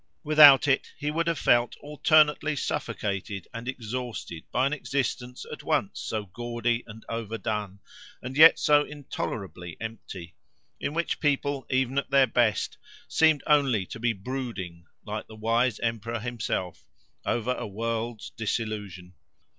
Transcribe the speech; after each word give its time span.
Without 0.23 0.67
it, 0.67 0.91
he 0.97 1.11
would 1.11 1.27
have 1.27 1.37
felt 1.37 1.75
alternately 1.79 2.55
suffocated 2.55 3.47
and 3.53 3.67
exhausted 3.67 4.43
by 4.51 4.65
an 4.65 4.73
existence, 4.73 5.45
at 5.51 5.61
once 5.61 5.99
so 5.99 6.25
gaudy 6.25 6.83
and 6.87 7.05
overdone, 7.07 7.79
and 8.19 8.35
yet 8.35 8.57
so 8.57 8.83
intolerably 8.83 9.77
empty; 9.79 10.35
in 10.79 10.95
which 10.95 11.19
people, 11.19 11.67
even 11.69 11.99
at 11.99 12.09
their 12.09 12.25
best, 12.25 12.79
seemed 13.07 13.43
only 13.45 13.85
to 13.85 13.99
be 13.99 14.11
brooding, 14.11 14.85
like 15.05 15.27
the 15.27 15.35
wise 15.35 15.79
emperor 15.81 16.19
himself, 16.19 16.83
over 17.23 17.53
a 17.53 17.67
world's 17.67 18.31
disillusion. 18.31 19.13